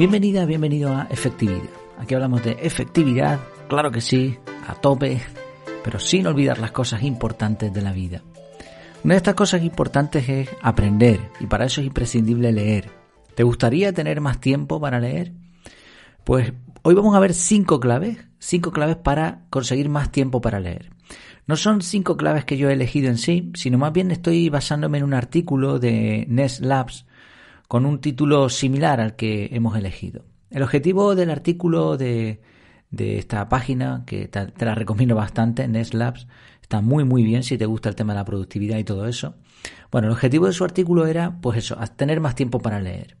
[0.00, 1.68] Bienvenida, bienvenido a Efectividad.
[1.98, 5.20] Aquí hablamos de efectividad, claro que sí, a tope,
[5.84, 8.22] pero sin olvidar las cosas importantes de la vida.
[9.04, 12.90] Una de estas cosas importantes es aprender y para eso es imprescindible leer.
[13.34, 15.34] ¿Te gustaría tener más tiempo para leer?
[16.24, 20.88] Pues hoy vamos a ver cinco claves, cinco claves para conseguir más tiempo para leer.
[21.46, 24.96] No son cinco claves que yo he elegido en sí, sino más bien estoy basándome
[24.96, 27.04] en un artículo de Nest Labs
[27.70, 30.24] con un título similar al que hemos elegido.
[30.50, 32.40] El objetivo del artículo de,
[32.90, 36.26] esta página, que te, la recomiendo bastante, Nest Labs,
[36.60, 39.36] está muy muy bien si te gusta el tema de la productividad y todo eso.
[39.92, 43.16] Bueno, el objetivo de su artículo era, pues eso, tener más tiempo para leer.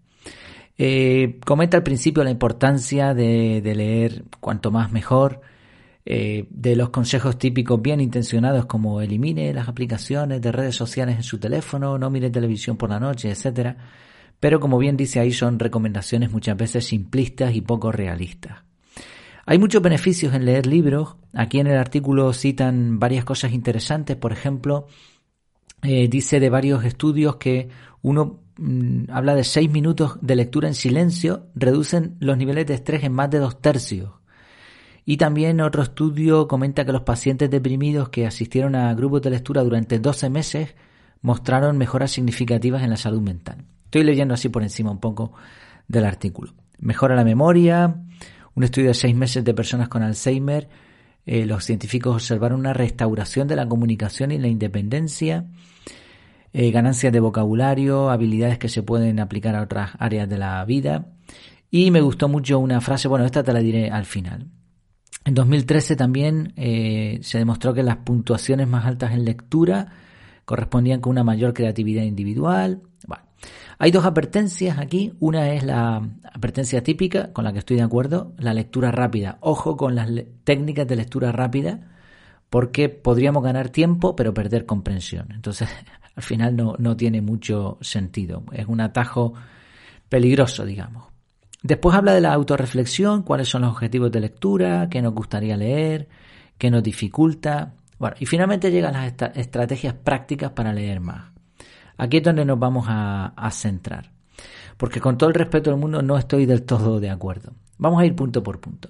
[0.76, 5.42] Eh, comenta al principio la importancia de, leer cuanto más mejor,
[6.04, 11.22] eh, de los consejos típicos bien intencionados como elimine las aplicaciones de redes sociales en
[11.22, 13.76] su teléfono, no mire televisión por la noche, etcétera
[14.40, 18.64] pero como bien dice ahí son recomendaciones muchas veces simplistas y poco realistas.
[19.46, 21.16] Hay muchos beneficios en leer libros.
[21.34, 24.16] Aquí en el artículo citan varias cosas interesantes.
[24.16, 24.86] Por ejemplo,
[25.82, 27.68] eh, dice de varios estudios que
[28.02, 33.02] uno mm, habla de seis minutos de lectura en silencio reducen los niveles de estrés
[33.02, 34.12] en más de dos tercios.
[35.04, 39.64] Y también otro estudio comenta que los pacientes deprimidos que asistieron a grupos de lectura
[39.64, 40.74] durante 12 meses
[41.22, 43.64] mostraron mejoras significativas en la salud mental.
[43.90, 45.32] Estoy leyendo así por encima un poco
[45.88, 46.54] del artículo.
[46.78, 47.96] Mejora la memoria.
[48.54, 50.68] Un estudio de seis meses de personas con Alzheimer.
[51.26, 55.44] Eh, los científicos observaron una restauración de la comunicación y la independencia.
[56.52, 61.08] Eh, ganancias de vocabulario, habilidades que se pueden aplicar a otras áreas de la vida.
[61.68, 64.46] Y me gustó mucho una frase, bueno, esta te la diré al final.
[65.24, 69.88] En 2013 también eh, se demostró que las puntuaciones más altas en lectura
[70.44, 72.82] correspondían con una mayor creatividad individual.
[73.08, 73.24] Bueno,
[73.78, 75.14] hay dos advertencias aquí.
[75.20, 75.96] Una es la
[76.32, 79.38] advertencia típica, con la que estoy de acuerdo, la lectura rápida.
[79.40, 80.10] Ojo con las
[80.44, 81.80] técnicas de lectura rápida,
[82.50, 85.28] porque podríamos ganar tiempo, pero perder comprensión.
[85.32, 85.68] Entonces,
[86.14, 88.44] al final no, no tiene mucho sentido.
[88.52, 89.34] Es un atajo
[90.10, 91.04] peligroso, digamos.
[91.62, 96.08] Después habla de la autorreflexión, cuáles son los objetivos de lectura, qué nos gustaría leer,
[96.58, 97.74] qué nos dificulta.
[97.98, 101.39] Bueno, y finalmente llegan las estrategias prácticas para leer más.
[102.00, 104.10] Aquí es donde nos vamos a, centrar.
[104.78, 107.52] Porque con todo el respeto del mundo no estoy del todo de acuerdo.
[107.76, 108.88] Vamos a ir punto por punto.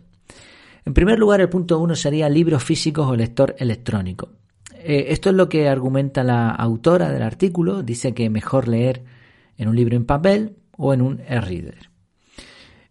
[0.85, 4.29] En primer lugar, el punto uno sería libros físicos o lector electrónico.
[4.75, 7.83] Eh, esto es lo que argumenta la autora del artículo.
[7.83, 9.03] Dice que mejor leer
[9.59, 11.91] en un libro en papel o en un e-reader.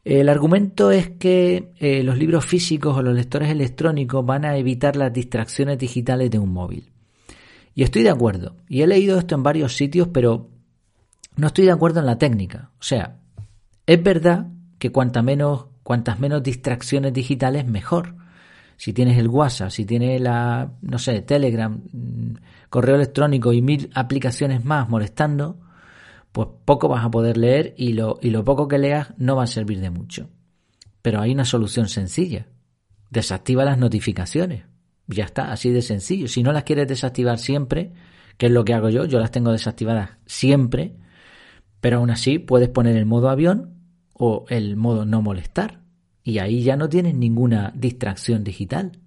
[0.04, 4.98] El argumento es que eh, los libros físicos o los lectores electrónicos van a evitar
[4.98, 6.92] las distracciones digitales de un móvil.
[7.76, 8.56] Y estoy de acuerdo.
[8.68, 10.50] Y he leído esto en varios sitios, pero
[11.36, 12.72] no estoy de acuerdo en la técnica.
[12.80, 13.20] O sea,
[13.86, 14.48] es verdad
[14.78, 18.16] que cuanta menos, cuantas menos distracciones digitales, mejor.
[18.78, 22.34] Si tienes el WhatsApp, si tienes la, no sé, Telegram, mm,
[22.70, 25.60] correo electrónico y mil aplicaciones más molestando,
[26.32, 29.44] pues poco vas a poder leer y lo, y lo poco que leas no va
[29.44, 30.30] a servir de mucho.
[31.02, 32.48] Pero hay una solución sencilla.
[33.10, 34.66] Desactiva las notificaciones.
[35.10, 36.28] Ya está, así de sencillo.
[36.28, 37.92] Si no las quieres desactivar siempre,
[38.38, 40.96] que es lo que hago yo, yo las tengo desactivadas siempre,
[41.82, 43.74] pero aún así puedes poner el modo avión
[44.14, 45.82] o el modo no molestar
[46.24, 49.00] y ahí ya no tienes ninguna distracción digital.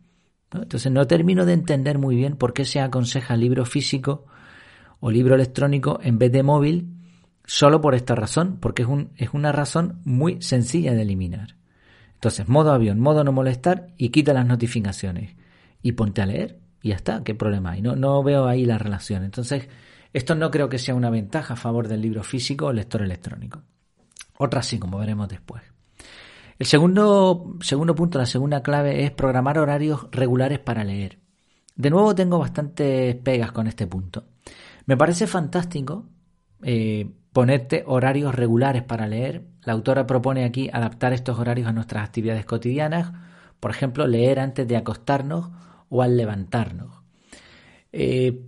[0.53, 4.27] Entonces no termino de entender muy bien por qué se aconseja libro físico
[4.99, 6.97] o libro electrónico en vez de móvil
[7.45, 11.57] solo por esta razón, porque es, un, es una razón muy sencilla de eliminar.
[12.15, 15.37] Entonces, modo avión, modo no molestar y quita las notificaciones
[15.83, 17.83] y ponte a leer y ya está, ¿qué problema hay?
[17.83, 19.25] No, no veo ahí la relación.
[19.25, 19.69] Entonces,
[20.13, 23.63] esto no creo que sea una ventaja a favor del libro físico o lector electrónico.
[24.39, 25.63] Otra sí, como veremos después.
[26.59, 31.19] El segundo, segundo punto, la segunda clave es programar horarios regulares para leer.
[31.75, 34.25] De nuevo tengo bastantes pegas con este punto.
[34.87, 36.07] Me parece fantástico
[36.63, 39.47] eh, ponerte horarios regulares para leer.
[39.65, 43.13] La autora propone aquí adaptar estos horarios a nuestras actividades cotidianas.
[43.59, 45.51] Por ejemplo, leer antes de acostarnos
[45.93, 47.03] o al levantarnos.
[47.93, 48.41] Eh,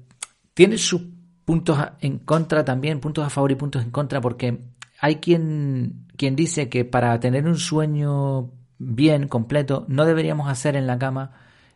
[0.55, 1.03] tiene sus
[1.45, 4.61] puntos en contra también, puntos a favor y puntos en contra, porque
[4.99, 10.87] hay quien, quien dice que para tener un sueño bien, completo, no deberíamos hacer en
[10.87, 11.33] la cama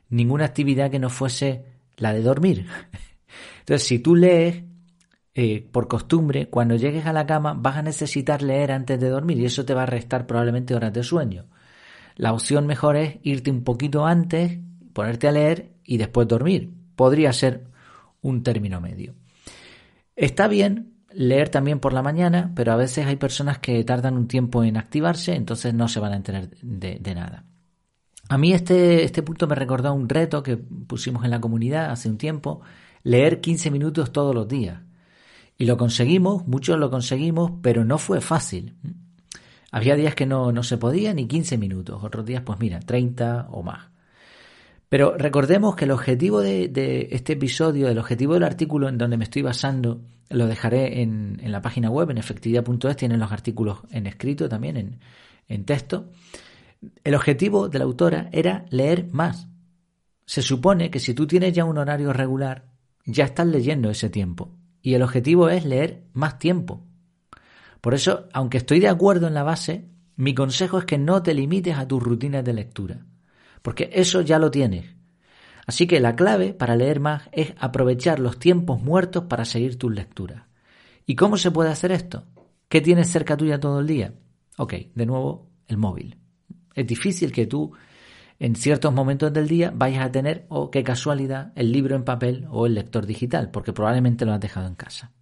[0.08, 1.66] ninguna actividad que no fuese
[1.98, 2.66] la de dormir.
[3.60, 4.64] Entonces, si tú lees,
[5.34, 9.38] eh, por costumbre, cuando llegues a la cama vas a necesitar leer antes de dormir
[9.38, 11.44] y eso te va a restar probablemente horas de sueño.
[12.16, 14.60] La opción mejor es irte un poquito antes
[14.98, 16.72] ponerte a leer y después dormir.
[16.96, 17.68] Podría ser
[18.20, 19.14] un término medio.
[20.16, 24.26] Está bien leer también por la mañana, pero a veces hay personas que tardan un
[24.26, 27.44] tiempo en activarse, entonces no se van a enterar de, nada.
[28.28, 32.08] A mí este, este punto me recordó un reto que pusimos en la comunidad hace
[32.08, 32.60] un tiempo,
[33.04, 34.80] leer 15 minutos todos los días.
[35.56, 38.74] Y lo conseguimos, muchos lo conseguimos, pero no fue fácil.
[39.70, 43.46] Había días que no, no se podía ni 15 minutos, otros días pues mira, 30
[43.52, 43.87] o más.
[44.88, 49.24] Pero recordemos que el objetivo de, este episodio, el objetivo del artículo en donde me
[49.24, 50.00] estoy basando,
[50.30, 54.98] lo dejaré en, la página web, en efectividad.es, tienen los artículos en escrito también,
[55.48, 56.10] en, texto.
[57.04, 59.48] El objetivo de la autora era leer más.
[60.24, 62.66] Se supone que si tú tienes ya un horario regular,
[63.04, 64.54] ya estás leyendo ese tiempo.
[64.80, 66.86] Y el objetivo es leer más tiempo.
[67.80, 71.34] Por eso, aunque estoy de acuerdo en la base, mi consejo es que no te
[71.34, 73.06] limites a tus rutinas de lectura
[73.62, 74.94] porque eso ya lo tienes.
[75.66, 79.94] Así que la clave para leer más es aprovechar los tiempos muertos para seguir tus
[79.94, 80.44] lecturas.
[81.04, 82.24] ¿Y cómo se puede hacer esto?
[82.68, 84.14] ¿Qué tienes cerca tuya todo el día?
[84.56, 86.18] Ok, de nuevo, el móvil.
[86.74, 87.72] Es difícil que tú
[88.38, 92.04] en ciertos momentos del día vayas a tener, o oh, qué casualidad, el libro en
[92.04, 95.12] papel o el lector digital, porque probablemente lo has dejado en casa.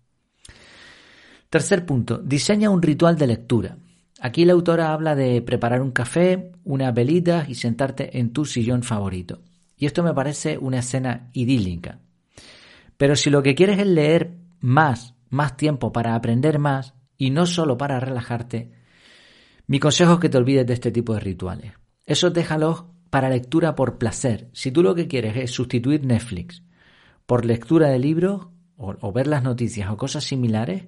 [1.49, 3.79] Tercer punto, diseña un ritual de lectura.
[4.21, 8.83] Aquí la autora habla de preparar un café, una velita y sentarte en tu sillón
[8.83, 9.43] favorito.
[9.77, 12.01] Y esto me parece una escena idílica.
[12.97, 17.45] Pero si lo que quieres es leer más, más tiempo para aprender más y no
[17.45, 18.73] solo para relajarte,
[19.67, 21.73] mi consejo es que te olvides de este tipo de rituales.
[22.07, 24.49] Eso déjalos para lectura por placer.
[24.53, 26.63] Si tú lo que quieres es sustituir Netflix
[27.27, 30.85] por lectura de libros o, o ver las noticias o cosas similares,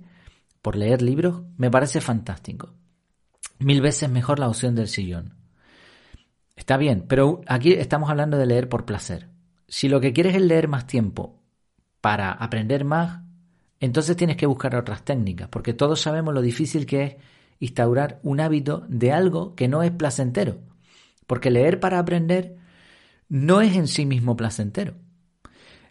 [0.63, 2.78] por leer libros, me parece fantástico
[3.59, 5.35] mil veces mejor la opción del sillón.
[6.57, 9.29] Está bien, pero aquí estamos hablando de leer por placer.
[9.69, 11.41] Si lo que quieres es leer más tiempo
[12.01, 13.23] para aprender más,
[13.81, 17.17] entonces tienes que buscar otras técnicas, porque todos sabemos lo difícil que es
[17.61, 20.61] instaurar un hábito de algo que no es placentero.
[21.27, 22.57] Porque leer para aprender
[23.29, 24.95] no es en sí mismo placentero.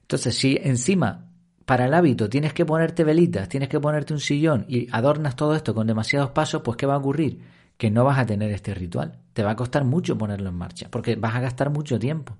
[0.01, 1.26] Entonces, si encima
[1.67, 5.55] para el hábito tienes que ponerte velitas, tienes que ponerte un sillón y adornas todo
[5.55, 7.39] esto con demasiados pasos, pues ¿qué va a ocurrir?
[7.77, 9.19] que no vas a tener este ritual.
[9.33, 12.37] Te va a costar mucho ponerlo en marcha, porque vas a gastar mucho tiempo.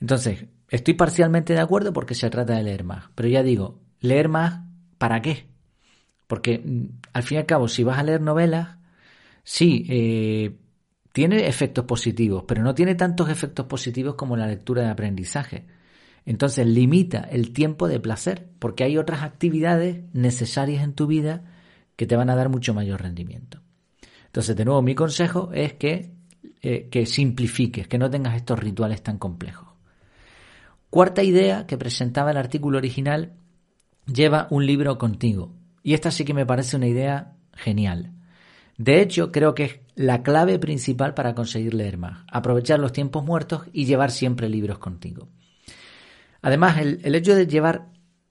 [0.00, 3.04] Entonces, estoy parcialmente de acuerdo porque se trata de leer más.
[3.14, 4.60] Pero ya digo, leer más,
[4.98, 5.46] ¿para qué?
[6.26, 8.76] Porque mm, al fin y al cabo, si vas a leer novelas,
[9.42, 10.54] sí, eh,
[11.12, 15.66] tiene efectos positivos, pero no tiene tantos efectos positivos como la lectura de aprendizaje.
[16.26, 21.44] Entonces limita el tiempo de placer, porque hay otras actividades necesarias en tu vida
[21.94, 23.62] que te van a dar mucho mayor rendimiento.
[24.26, 26.12] Entonces, de nuevo, mi consejo es que,
[26.60, 29.68] eh, que simplifiques, que no tengas estos rituales tan complejos.
[30.90, 33.34] Cuarta idea que presentaba el artículo original,
[34.06, 35.54] lleva un libro contigo.
[35.82, 38.12] Y esta sí que me parece una idea genial.
[38.76, 42.24] De hecho, creo que es la clave principal para conseguir leer más.
[42.30, 45.28] Aprovechar los tiempos muertos y llevar siempre libros contigo.
[46.46, 47.88] Además, el, hecho de llevar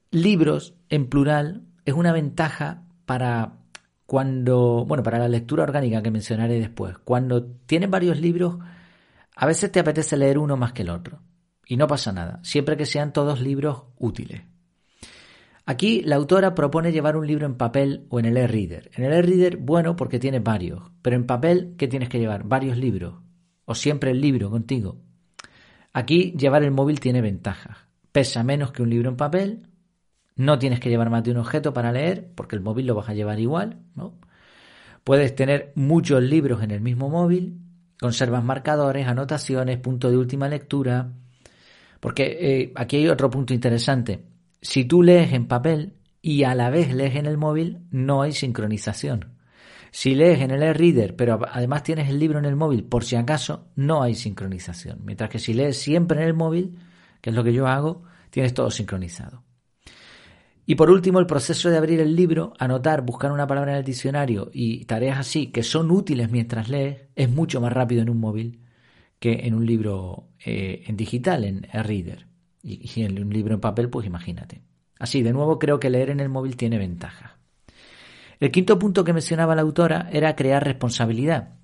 [0.10, 3.58] libros en plural es una ventaja para
[4.06, 8.58] cuando, bueno, para la lectura orgánica que mencionaré después, cuando tienes varios libros,
[9.36, 11.24] a veces te apetece leer uno más que el otro.
[11.68, 14.44] Y no pasa nada, siempre que sean todos libros útiles.
[15.66, 18.92] Aquí la autora propone llevar un libro en papel o en el e-reader.
[18.96, 22.46] En el e-reader, bueno, porque tiene varios, pero en papel, ¿qué tienes que llevar?
[22.46, 23.16] Varios libros.
[23.66, 25.02] O siempre el libro contigo.
[25.92, 27.85] Aquí llevar el móvil tiene ventajas.
[28.16, 29.64] Pesa menos que un libro en papel,
[30.38, 33.10] no tienes que llevar más de un objeto para leer, porque el móvil lo vas
[33.10, 34.18] a llevar igual, ¿no?
[35.04, 37.60] Puedes tener muchos libros en el mismo móvil,
[38.00, 41.12] conservas marcadores, anotaciones, punto de última lectura.
[42.00, 44.24] Porque eh, aquí hay otro punto interesante.
[44.62, 48.32] Si tú lees en papel y a la vez lees en el móvil, no hay
[48.32, 49.26] sincronización.
[49.92, 53.18] Si lees en el e-reader, pero además tienes el libro en el móvil, por si
[53.18, 55.00] acaso, no hay sincronización.
[55.04, 56.78] Mientras que si lees siempre en el móvil,
[57.26, 59.42] que es lo que yo hago, tienes todo sincronizado.
[60.68, 63.84] Y por último, el proceso de abrir el libro, anotar, buscar una palabra en el
[63.84, 68.20] diccionario y tareas así que son útiles mientras lees, es mucho más rápido en un
[68.20, 68.62] móvil
[69.18, 72.28] que en un libro eh, en digital, en e-reader.
[72.62, 74.62] Y, en un libro en papel, pues imagínate.
[75.00, 77.32] Así, de nuevo, creo que leer en el móvil tiene ventajas.
[78.40, 81.56] El quinto punto que mencionaba la autora era crear responsabilidad.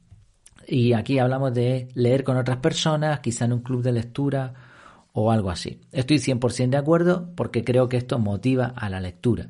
[0.67, 4.70] Y aquí hablamos de leer con otras personas, quizá en un club de lectura
[5.13, 5.81] o algo así.
[5.91, 9.49] Estoy 100% de acuerdo porque creo que esto motiva a la lectura.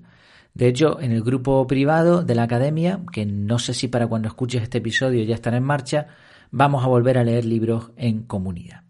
[0.53, 4.27] De hecho, en el grupo privado de la academia, que no sé si para cuando
[4.27, 6.07] escuches este episodio ya estará en marcha,
[6.51, 8.81] vamos a volver a leer libros en comunidad.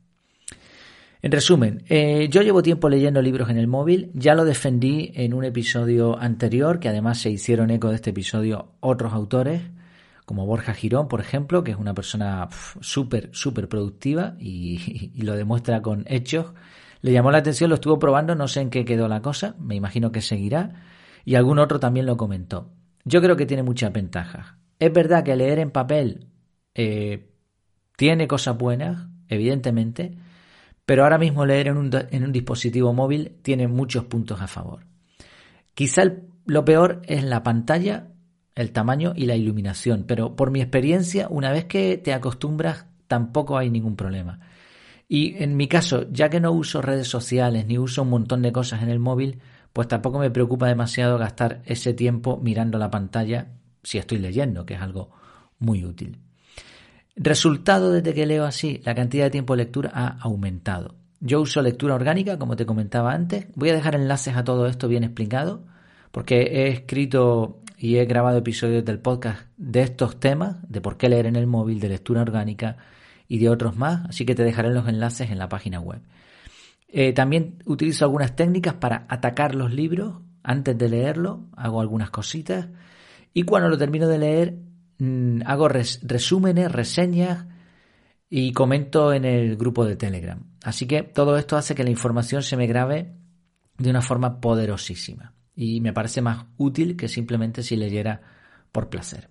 [1.24, 5.36] En resumen, eh, yo llevo tiempo leyendo libros en el móvil, ya lo defendí en
[5.36, 9.62] un episodio anterior, que además se hicieron eco de este episodio otros autores,
[10.26, 12.48] como Borja Girón, por ejemplo, que es una persona
[12.82, 16.54] súper, súper productiva y, lo demuestra con hechos.
[17.02, 19.76] Le llamó la atención, lo estuvo probando, no sé en qué quedó la cosa, me
[19.76, 20.84] imagino que seguirá,
[21.26, 22.72] y algún otro también lo comentó.
[23.04, 24.54] Yo creo que tiene muchas ventajas.
[24.78, 26.28] Es verdad que leer en papel
[26.76, 27.32] eh,
[27.98, 30.16] tiene cosas buenas, evidentemente,
[30.86, 31.78] pero ahora mismo leer en
[32.24, 34.86] un dispositivo móvil tiene muchos puntos a favor.
[35.74, 36.04] Quizá
[36.46, 38.12] lo peor es la pantalla,
[38.56, 43.58] el tamaño y la iluminación, pero por mi experiencia, una vez que te acostumbras, tampoco
[43.58, 44.40] hay ningún problema.
[45.08, 48.52] Y en mi caso, ya que no uso redes sociales ni uso un montón de
[48.52, 49.40] cosas en el móvil,
[49.74, 53.50] pues tampoco me preocupa demasiado gastar ese tiempo mirando la pantalla
[53.84, 55.12] si estoy leyendo, que es algo
[55.60, 56.20] muy útil.
[57.16, 60.96] Resultado desde que leo así, la cantidad de tiempo de lectura ha aumentado.
[61.20, 63.48] Yo uso lectura orgánica, como te comentaba antes.
[63.56, 65.64] Voy a dejar enlaces a todo esto bien explicado,
[66.12, 71.10] porque he escrito y he grabado episodios del podcast de estos temas, de por qué
[71.10, 72.78] leer en el móvil, de lectura orgánica
[73.28, 76.02] y de otros más, así que te dejaré los enlaces en la página web.
[76.88, 82.68] Eh, también utilizo algunas técnicas para atacar los libros antes de leerlo, hago algunas cositas
[83.34, 84.58] y cuando lo termino de leer
[85.02, 87.48] Mm, hago resúmenes, reseñas
[88.30, 90.40] y comento en el grupo de Telegram.
[90.64, 93.16] Así que todo esto hace que la información se me grabe
[93.80, 98.22] de una forma poderosísima y me parece más útil que simplemente si leyera
[98.72, 99.30] por placer.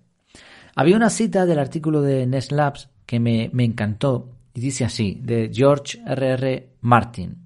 [0.75, 5.19] Había una cita del artículo de Nest Labs que me, me encantó y dice así,
[5.21, 6.33] de George R.R.
[6.33, 6.69] R.
[6.81, 7.37] Martin.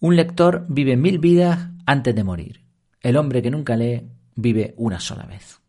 [0.00, 2.64] Un lector vive mil vidas antes de morir.
[3.00, 4.02] El hombre que nunca lee
[4.36, 5.60] vive una sola vez.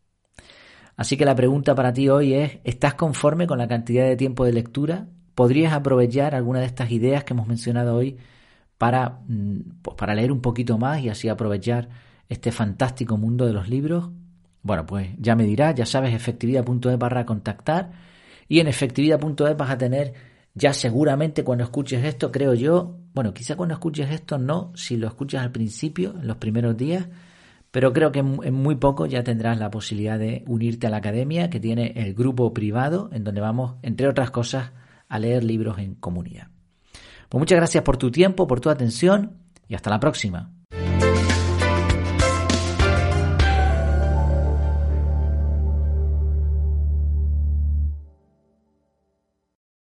[0.98, 4.46] Así que la pregunta para ti hoy es, ¿estás conforme con la cantidad de tiempo
[4.46, 5.08] de lectura?
[5.34, 8.18] ¿Podrías aprovechar alguna de estas ideas que hemos mencionado hoy
[8.78, 11.90] para, mm, pues para leer un poquito más y así aprovechar
[12.30, 14.10] este fantástico mundo de los libros?
[14.62, 17.92] Bueno, pues ya me dirás, ya sabes, efectividad.es barra contactar
[18.48, 20.14] y en efectividad.es vas a tener
[20.54, 25.08] ya seguramente cuando escuches esto, creo yo, bueno, quizá cuando escuches esto no, si lo
[25.08, 27.08] escuchas al principio, en los primeros días,
[27.72, 31.50] pero creo que en muy poco ya tendrás la posibilidad de unirte a la academia
[31.50, 34.72] que tiene el grupo privado en donde vamos, entre otras cosas,
[35.10, 36.48] a leer libros en comunidad.
[37.28, 39.34] Pues muchas gracias por tu tiempo, por tu atención
[39.68, 40.52] y hasta la próxima.